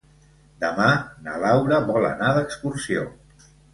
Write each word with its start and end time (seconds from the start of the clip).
Demà 0.63 0.87
na 1.27 1.35
Laura 1.43 1.81
vol 1.91 2.07
anar 2.13 2.31
d'excursió. 2.39 3.05